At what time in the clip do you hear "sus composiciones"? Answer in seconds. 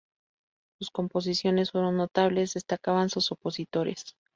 0.79-1.69